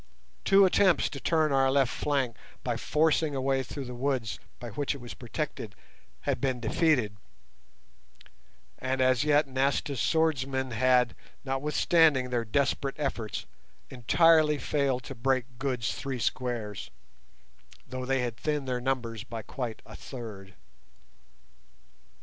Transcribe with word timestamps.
Two 0.43 0.65
attempts 0.65 1.09
to 1.09 1.19
turn 1.19 1.51
our 1.51 1.69
left 1.69 1.91
flank 1.93 2.35
by 2.63 2.75
forcing 2.75 3.35
a 3.35 3.39
way 3.39 3.61
through 3.61 3.85
the 3.85 3.93
wood 3.93 4.27
by 4.59 4.71
which 4.71 4.95
it 4.95 4.97
was 4.99 5.13
protected 5.13 5.75
had 6.21 6.41
been 6.41 6.59
defeated; 6.59 7.17
and 8.79 8.99
as 8.99 9.23
yet 9.23 9.47
Nasta's 9.47 9.99
swordsmen 10.01 10.71
had, 10.71 11.13
notwithstanding 11.45 12.31
their 12.31 12.43
desperate 12.43 12.95
efforts, 12.97 13.45
entirely 13.91 14.57
failed 14.57 15.03
to 15.03 15.13
break 15.13 15.45
Good's 15.59 15.93
three 15.93 16.17
squares, 16.17 16.89
though 17.87 18.03
they 18.03 18.21
had 18.21 18.35
thinned 18.37 18.67
their 18.67 18.81
numbers 18.81 19.23
by 19.23 19.43
quite 19.43 19.83
a 19.85 19.95
third. 19.95 20.55